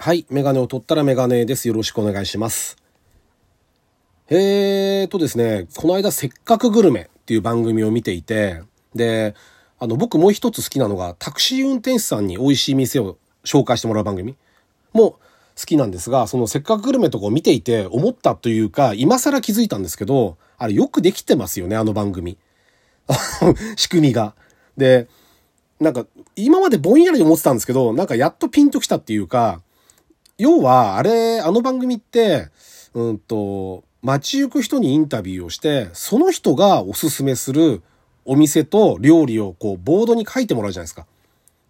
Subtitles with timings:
[0.00, 0.26] はい。
[0.30, 1.66] メガネを取ったらメガネです。
[1.66, 2.76] よろしくお願いします。
[4.30, 8.62] えーとですね、この間、せっかくグルメっていう番組を見ていて、
[8.94, 9.34] で、
[9.76, 14.36] あの、僕もう一つ好きなのが、タクシー運転手さんに美味しい店を紹介してもらう番組
[14.92, 15.18] も
[15.58, 22.38] 好きなんですが、そのせっかくグルメとかを見ていて思ったというか、今更気づいたんですけど、あれよくできてますよね、あの番組。
[23.74, 24.36] 仕組みが。
[24.76, 25.08] で、
[25.80, 26.06] なんか、
[26.36, 29.60] 今までぼんやり思ってたんですけど、なんかやっとピンときたっていうか、
[30.38, 32.48] 要は、あれ、あの番組って、
[32.94, 37.82] うんと、街行く人にインタビューをして、その人がおすすめする
[38.24, 41.06] お店と料理をこう、ボードに書いてもらうじゃないですか。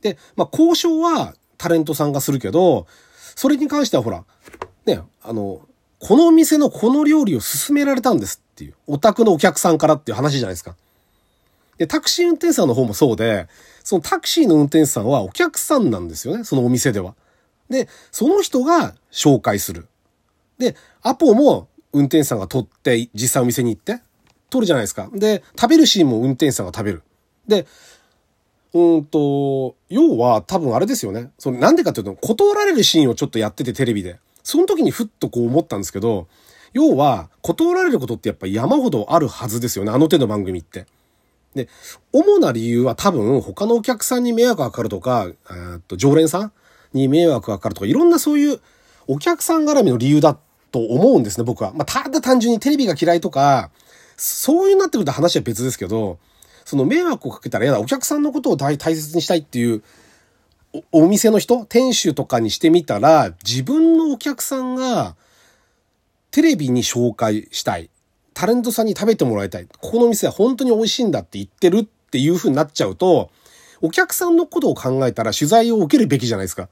[0.02, 2.86] で、まあ、交渉はタレントさんがするけど、
[3.34, 4.24] それに関してはほら、
[4.84, 5.62] ね、あの、
[6.00, 10.76] このお店のこの料理を勧められたんですっていう、お宅のお客さんからっていう話じゃないですか。
[11.78, 13.48] で、タクシー運転手さんの方もそうで、
[13.82, 17.14] そのタクシーの運転手さんはお客さんなんですよね、そのお店では。
[17.68, 19.86] で、その人が紹介する。
[20.58, 24.00] で、アポも運転手さんが取って、実際お店に行って、
[24.50, 25.08] 取るじゃないですか。
[25.12, 27.02] で、食べるシーンも運転手さんが食べる。
[27.46, 27.66] で、
[28.74, 31.30] うんと、要は多分あれですよね。
[31.38, 34.18] そのなんでかっていうと、断られるシーンをちょっとやっててテレビで。
[34.42, 36.26] その時にふっとこう思ったんですけど、
[36.72, 39.92] 要は、断られることってやっぱ山ほどあるはずですよね。
[39.92, 40.86] あの手の番組って。
[41.54, 41.68] で、
[42.12, 46.52] 主な理由は多分他のお客さんに迷惑がかかるとか、えーっと、常連さん
[46.92, 48.60] に迷惑がかかるとか、いろんなそういう
[49.06, 50.38] お客さん絡みの理由だ
[50.70, 51.72] と思うんですね、僕は。
[51.74, 53.70] まあ、ただ単純にテレビが嫌いとか、
[54.16, 56.18] そういうなってくると話は別ですけど、
[56.64, 57.80] その迷惑をかけたら嫌だ。
[57.80, 59.82] お客さんのことを大大切にしたいっていう、
[60.92, 65.16] おお店の人、店主とかにしてみたら、自分のお客さんが
[66.30, 67.90] テレビに紹介したい。
[68.34, 69.66] タレントさんに食べてもらいたい。
[69.66, 73.30] ここの店は本当に美味しいんだって言ってるっていう風になっちゃうと、
[73.80, 76.68] お客さんのことを考えたら取材を受けるべきじゃないですか。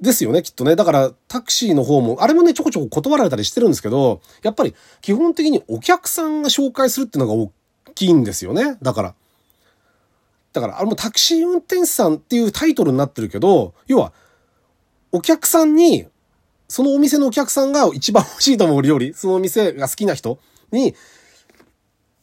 [0.00, 0.76] ですよね、きっとね。
[0.76, 7.52] だから、タクシーの方も、あれもね、ちょこちょこ断られたりしてるんですけど、やっぱり、基本的にお客さんが紹介するっていうのが大
[7.94, 8.76] きいんですよね。
[8.80, 9.14] だから。
[10.52, 14.12] だから、あれもタクシー運転手さんっていうタイトルになってるけど、要は、
[15.10, 16.06] お客さんに、
[16.68, 20.38] そのお店のお客さんが一番欲しいと思う料理、そのお店が好きな人
[20.70, 20.94] に、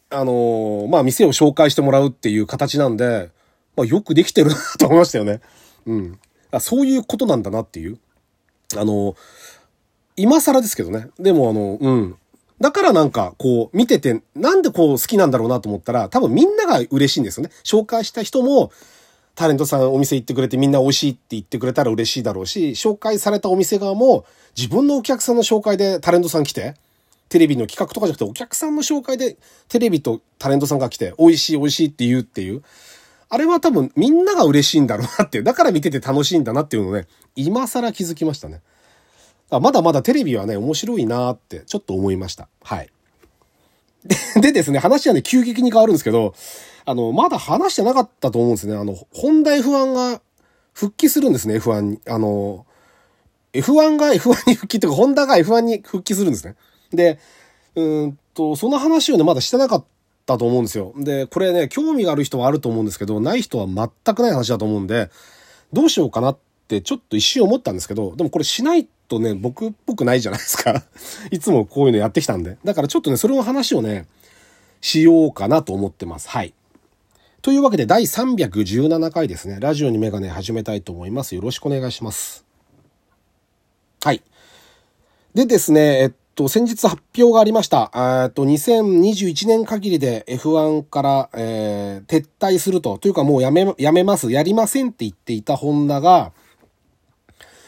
[0.10, 3.30] あのーまあ、店を紹介してもらうっていう形なんで、
[3.76, 5.42] まあ、よくできてるなと思いましたよね。
[5.86, 6.20] うん。
[6.52, 8.00] あそういうことなんだなっていう。
[8.78, 9.16] あの、
[10.16, 11.08] 今更ですけどね。
[11.20, 12.16] でもあの、うん。
[12.60, 17.52] だからなんか、こう、見てて、なんでこう好きなんだろうなと思ったら、多分みんなが嬉しいんですよね。
[17.64, 18.72] 紹介した人も、
[19.36, 24.26] タレントさんお店行ってくれてみんな美味しいって言ってくれたら嬉しいだろうし、紹介されたお店側も、
[24.58, 26.76] 自分のお客さんの紹介でタレントさん来て、
[27.30, 29.38] テレビの企画とかじゃなくてお客さんの紹介で
[29.70, 32.64] テレビとタレントさんが来て、美味しい美味しいって言うっていう。
[33.30, 35.44] あれは多分みんなが嬉しいんだろうなっていう。
[35.44, 38.62] だから見てて楽しいんだなっていうのをね、今更気づきましたね。
[39.52, 42.48] まだまだテレビはね、面白いなーってちょっと思いました。
[42.64, 42.90] はい。
[44.06, 46.34] で でですね、話はね、急激に変わるんですけど、
[46.86, 48.76] あの、まだ話してなかったと思うんですね。
[48.76, 50.22] あの、ホンダ F1 が
[50.74, 52.02] 復帰するんですね、F1 に。
[52.08, 52.66] あの、
[53.54, 56.56] F1 が F1 に復帰っていうか、ホンダが F1 に復帰するんですね。
[56.92, 57.20] で、
[57.76, 59.86] うんと、その話をね、まだしてなかっ
[60.30, 60.94] たと思うんですよ。
[60.98, 65.10] で、これね、興味がある人はあると思うんですけど、ない人は全くない話だと思うんで、
[65.74, 70.84] どうしようかなってちょっと一瞬思ったんですけど、でもこれしないとね、僕っぽくないじゃないですか。
[71.32, 72.58] いつもこういうのやってきたんで。
[72.64, 74.08] だからちょっとね、それの話をね、
[74.82, 76.30] しようかなと思ってます。
[76.30, 76.54] はい。
[77.42, 79.58] というわけで第317回ですね。
[79.60, 81.36] ラジオにメガネ始めたいと思います。
[81.36, 82.46] よろしくお願いします。
[84.04, 84.22] はい。
[85.34, 87.92] でですね、えっと、先日発表がありました。
[88.24, 92.98] えっと、2021年限りで F1 から、えー撤退すると。
[92.98, 94.32] というかもうやめ、やめます。
[94.32, 96.32] やりませんって言っていたホンダが、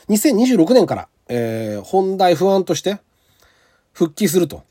[0.08, 3.00] 2026年から、えー、ホンダ F1 として
[3.92, 4.64] 復帰すると。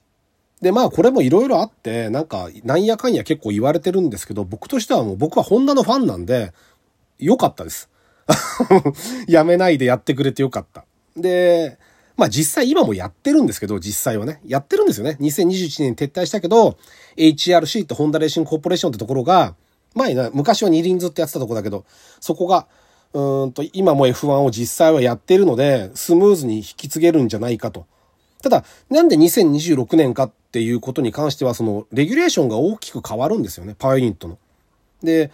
[0.62, 6.54] で、まあこれもいろいろあって、なんか、なんやかんや結構言われてるんですけど、僕としてはもう僕はホンダのファンなんで、
[7.18, 7.90] 良かったです。
[9.28, 10.86] やめないでやってくれてよかった。
[11.16, 11.78] で、
[12.16, 14.40] まあ実際今もやってるんですけど、実際はね。
[14.46, 15.16] やってるんですよね。
[15.20, 16.76] 2021年撤退したけど、
[17.16, 19.54] HRC ってホンダレーシングコーポレーションってところが、
[19.94, 21.84] 前な、昔は二輪ずっとやってたとこだけど、
[22.20, 22.66] そこが、
[23.12, 27.86] うんと、今も F1 を実際はやってるので、スムーズに引き継げるんじゃないかと。
[28.42, 34.38] ただ、なんで2026年かっていうことに関しては、その、レギュレーションが大きく変わるんですよね、パワーユニットの。
[35.02, 35.30] で、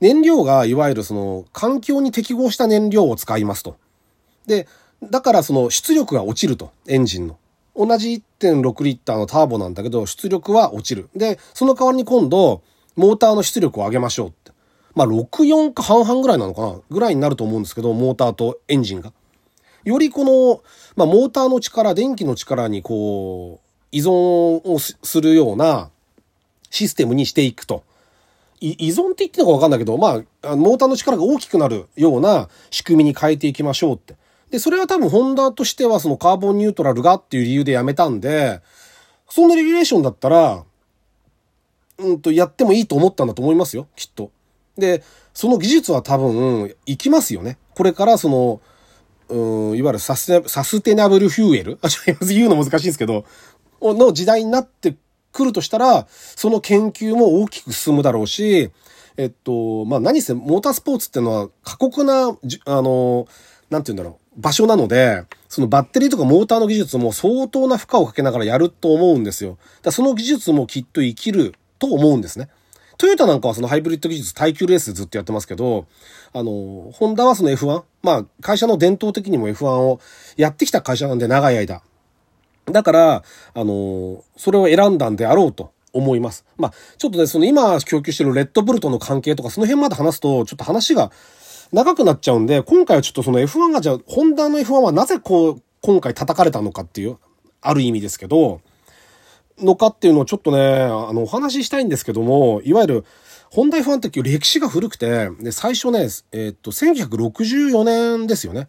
[0.00, 3.76] 燃料が、いわゆるその、環境に適合した燃料を使いますと。
[4.46, 4.66] で、
[5.02, 7.38] だからその、出力が落ちると、エンジンの。
[7.76, 11.08] 同じ1.6リッターのターボなんだけど、出力は落ちる。
[11.16, 12.62] で、その代わりに今度、
[12.96, 14.52] モーターの出力を上げましょうって。
[14.94, 16.80] まあ、64か半々ぐらいなのかな？
[16.90, 19.12] ぐらいになると思うんですけど、モーターとエンジンが。
[19.84, 20.62] よりこの、
[20.96, 25.90] まあ、モーターの力、電気の力にこう、依存をするような
[26.70, 27.84] システムにしていくと。
[28.60, 34.16] 依存って言ってるのかわかんないけど、まあ、モーターの力が大きくなるような仕組みに変えていきましょうって。
[34.50, 38.60] で、それは多分ホンダとしてはそのカーボンニュートラルがっていう理由でやめたんで、
[39.28, 40.64] そんなレギュレーションだったら、
[41.98, 44.30] うんと、やってもいいと思ったんだと思いますよ、きっと。
[44.76, 45.04] で、
[45.34, 47.58] その技術は多分、いきますよね。
[47.74, 48.60] これからその、
[49.28, 51.78] うん、いわゆるサステナブルフューエル？
[51.82, 51.88] あ、
[52.26, 53.24] 言うの難しいんですけど、
[53.80, 54.96] の時代になって
[55.30, 58.72] くるとしたら、その研究も大きく進むだろうし、
[59.16, 63.28] えっと、まあ、何せ、モータースポーツっていうのは過酷な、あの、
[63.68, 69.58] なんて言うんだろう、場所なので、そのバッテリーとかモーターの技術も相当な負荷をかけながらやると思うんですよ。
[69.82, 72.48] だその技術もきっと生きると思うんですね。
[72.98, 75.86] トヨタなんかはそのハイブリッド技術耐久レースずっとやってますけど、
[76.32, 80.00] あの、ホンダはその F1、まあ会社の伝統的にも F1 を
[80.36, 81.82] やってきた会社なんで長い間。
[82.66, 83.24] だから、
[83.54, 86.44] あの、それを選んだんであろうと思います。
[86.56, 91.10] まあ、ちょっとね、その今供給してるレッドブルとの関係とか、その辺まで話すと、ちょっと話が
[91.72, 97.18] 長くなっちゃうんで、今回はちょっとその F1 がじゃあ、ホンダの F1 はなぜこう、今回叩かれたのかっていう、
[97.62, 98.60] ある意味ですけど、
[99.58, 103.04] のかっていうのをちょっとね、あの、お話ししたいんですけども、いわゆる、
[103.50, 108.68] ホンダ F1 って歴史が古くて、で、最初ね、えー、っと、1964年ですよね。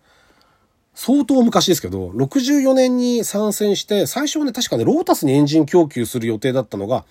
[0.93, 7.05] 相当昔ですけど、64年に参戦して、最初はね、確かね、ロータスにエンジン供給する予定だったのが、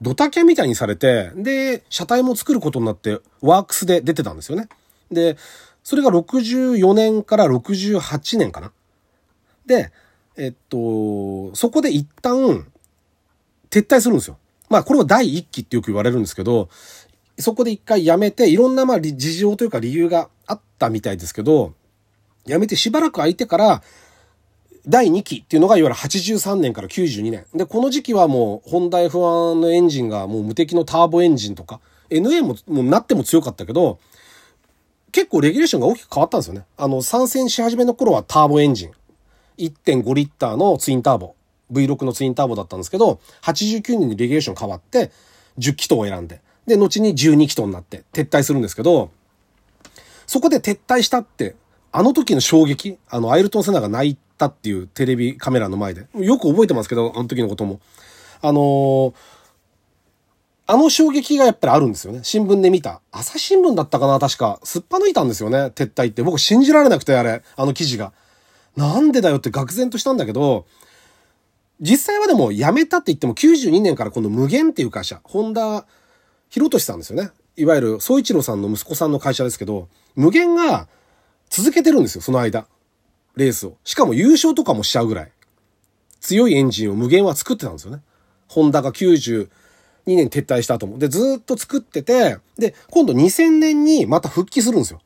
[0.00, 4.68] ドタキャみたいにされて、で、車体も作ることになって、ワークスで出てたんですよね。
[5.10, 5.36] で、
[5.82, 8.72] それが64年から68年かな。
[9.66, 9.90] で、
[10.36, 12.66] えっと、そこで一旦、
[13.70, 14.38] 撤退するんですよ。
[14.68, 16.68] まあ、これは第一期ってよく言われるんですけど、
[17.38, 21.74] そこで一回辞めて、いろんなまあ事情というか理由があったみたいですけど、
[22.46, 23.82] 辞めてしばらく空いてから、
[24.86, 27.46] 第2期っていうのがいわゆる83年から92年。
[27.54, 31.80] で、この時期はもう、ホンダ F1 のエンジンがもう無敵のターボエンジンとか、
[32.10, 33.98] NA ももうなっても強かったけど、
[35.12, 36.64] 結構レギュレーションが大きく変わったんですよね。
[36.76, 38.92] あの、参戦し始めの頃はターボエンジン。
[39.58, 41.34] 1.5リッターのツインターボ。
[41.72, 45.10] V6 のツインターボだったんですけど、89年にレギュレーション変わって、
[45.58, 49.10] 10気筒を選んで、で、後に12気筒になって撤退するんですけど、
[50.26, 51.56] そこで撤退したって、
[51.90, 57.80] あの時の衝撃、あの、アイルトン・セナが泣いたっていうテレビカメラの前で、よく覚えてますけど、あの時のことも。
[58.40, 59.14] あのー、
[60.70, 62.20] あの衝撃がやっぱりあるんですよね。
[62.22, 63.00] 新聞で見た。
[63.10, 64.60] 朝日新聞だったかな確か。
[64.64, 65.72] すっぱ抜いたんですよね。
[65.74, 66.22] 撤退って。
[66.22, 67.42] 僕信じられなくて、あれ。
[67.56, 68.12] あの記事が。
[68.76, 70.66] なんでだよって愕然としたんだけど、
[71.80, 75.86] 実際はでも辞めたって言っても92年からこの無限っていう会社、本田
[76.50, 77.30] 博俊さんですよね。
[77.56, 80.86] いわゆる総一郎さんの息子さんの会社ですけど、無限が
[81.48, 82.66] 続けてるんですよ、その間。
[83.36, 83.78] レースを。
[83.84, 85.32] しかも優勝とかもしちゃうぐらい。
[86.20, 88.02] 強いエンジンを無限は作ってたんですよね。
[88.48, 89.48] ホンダが90
[90.06, 90.98] 2年撤退した後も。
[90.98, 95.00] で、ずっと作ってて、で、今度2000年にまた復帰するんですよ。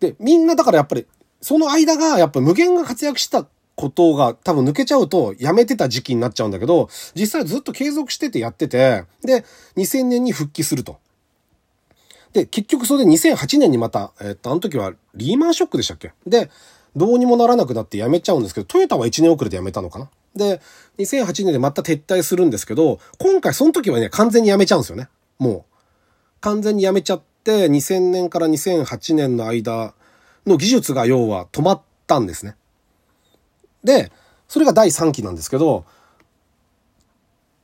[0.00, 1.06] で、みんなだからやっぱり、
[1.40, 3.46] その間がやっぱ無限が活躍した
[3.76, 9.44] ことが多分抜けちゃうとやめてた時期になっちゃうんだけど、実際ずっと継続しててやってて、で、
[9.76, 10.98] 2000年に復帰すると。
[12.32, 16.12] で、結局それで2008年にまた、えっと、あの時はリーマンショックでしたっけ？
[16.26, 16.50] で、
[16.96, 20.10] どうにもならなくなって辞めちゃうんですけど、トヨタは1年遅れて辞めたのかな？
[20.34, 20.60] で、
[20.98, 25.08] 2008年でまた撤退するんですけど、今回その時はね、完全に辞めちゃうんですよね。
[25.38, 25.74] もう。
[26.40, 29.94] 完全に辞めちゃって、2000年から2008年の間
[30.46, 32.56] の技術が要は止まったんですね。
[33.82, 34.12] で、
[34.48, 35.84] それが第3期なんですけど、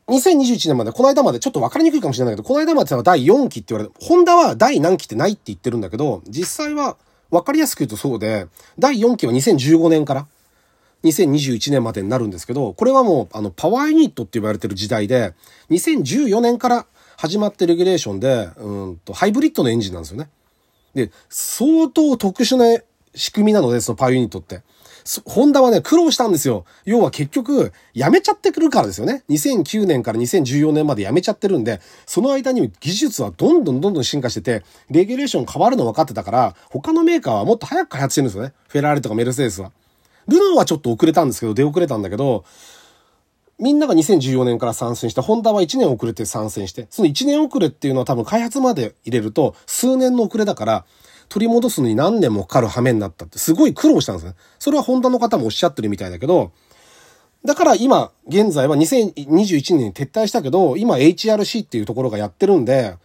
[0.08, 6.96] 2021年まで、この間までちょっと分かりにくいかもしれないけど、この間までは第4期って言われて、ホンダは第何期ってないって言ってるんだけど、実際は
[7.30, 8.46] 分かりやすく言うとそうで、
[8.78, 10.26] 第4期は2015年から
[11.04, 15.34] 2021年までになるんですけど、これはもう、あの、パワーユニットって言われてる時代で、
[15.70, 20.30] 2014年から始まってレギュレーションで、うんと、ハイブリッドのエンジンなんですよね。
[20.94, 22.82] で、相当特殊な
[23.14, 24.62] 仕組みなので、そのパワーユニットって。
[25.26, 26.64] ホンダはね、苦労したんですよ。
[26.86, 29.22] 要は結局、やめちゃってくるからですよね。
[29.28, 38.54] 2009年から2014年までやめちゃってるんで、その間に技術はどんどんどんどん進化してて、レギュレーション変わるの分かってたから、他のメーカーはもっと早く開発してるんですよね。
[38.68, 39.72] フェラーリとかメルセデスは。
[40.28, 42.44] ルノーはちょっと遅れたんですけど、出遅れたんだけど、
[43.58, 50.84] みんなが2014年から参戦して、ホンダは1年遅れて参戦して、その1年遅れっていうのは多分開発まで入れると数年の遅れだから、
[51.28, 54.34] 取り戻すのに何年もかかる羽目になったってすごい苦労したんですね。
[54.58, 56.52] それはホンダの方もおっしゃってるみたいだけど、
[57.44, 62.96] だから今、現在は2021年に撤退したけど、今 HRC っていうところがやってるんで、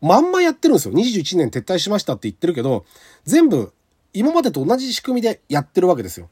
[0.00, 0.94] まんまやってるんですよ。
[0.94, 2.84] 21年撤退しましたって言ってるけど、
[3.24, 3.72] 全部
[4.12, 6.28] 今までと同じ仕組みでやってるわけですよ。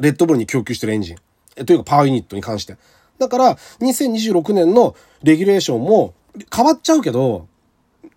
[0.00, 1.16] レッドブルに供給してるエンジン。
[1.64, 2.76] というかパワーユニットに関して。
[3.18, 6.14] だから、2026年のレギュレーションも
[6.54, 7.46] 変わっちゃうけど、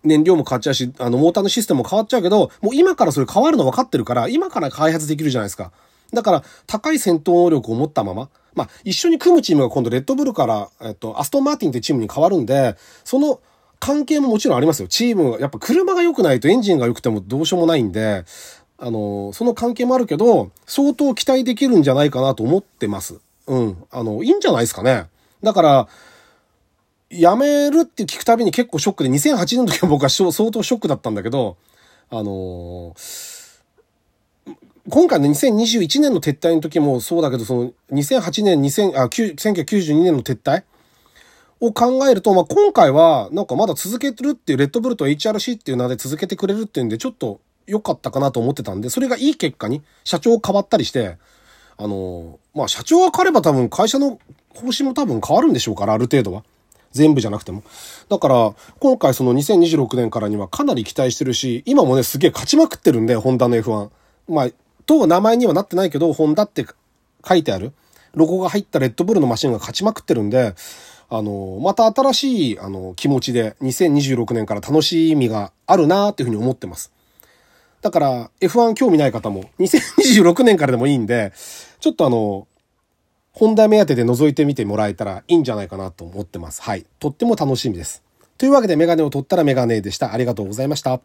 [0.02, 5.72] 燃料も変わっちゃうし、あの、モーターのシステムも変わっちゃうけど、もう今からそれ変わるの分かってるから、今から開発できるじゃないですか。
[6.12, 13.40] だから、高い戦闘能力を持ったまま、まあ、一緒に組むチームが今度レッドブルから、えっと、アストンマーティンってチームに変わるんで、その
[13.78, 14.88] 関係ももちろんありますよ。
[14.88, 18.24] チーム、やっぱ車が良くないとエンジンが良くてもどうしようもないんで、
[18.78, 23.20] あの、その関係もあるけど、相当期待できるんじゃないかなと思ってます。
[23.46, 23.84] うん。
[23.90, 25.06] あの、いいんじゃないですかね。
[25.42, 25.88] だから、
[27.10, 31.56] 辞めるって聞くたびに結構ショックで、2008年の時は僕は相当ショックだったんだけど、
[32.10, 33.36] あのー、
[34.88, 40.64] 今回の2021年の撤退の時もそうだけど、その2008年、2000あ1992年の撤退
[41.60, 51.18] を考えると、まあ、今回はなんかまだ続けてるっていう、レッドブルと HRC っていう名で続けてくれるっていうんで、ちょっと良かったかなと思ってたんで、それがいい結果に社長変わったりして、
[51.78, 54.18] あの、まあ、社長が変われば多分会社の
[54.54, 56.44] 方針も多分変わるんでしょうから、ある程度は。
[56.92, 57.62] 全部じゃなくても。
[58.08, 63.90] だから、今回その2026年からにはかなり期待してるし、今もね、すげえ勝ちまくってるんで、ホンダの F1。
[64.28, 64.48] まあ、
[64.86, 66.64] と名前にはなってないけど、ホンダって
[67.28, 67.72] 書いてある、
[68.14, 70.54] ロゴが入ったレッドブルのマシンが勝ちまくってるんで、
[71.08, 76.92] あの、また新しい、あの、気持ちで2026年から楽しみがあるなーっていうふうに思ってます。
[77.86, 81.32] だから、F1 興味ない方も、2026年からでもいいんで、
[81.78, 82.48] ちょっとあの、
[83.30, 86.62] 本題目当てで覗いてみてもらえたらいいんじゃないかなと思ってます。
[86.62, 86.84] はい。
[86.98, 88.02] とっても楽しみです。
[88.38, 90.12] というわけでメガネを取ったらメガネでした。
[90.12, 91.00] ありがとうございました。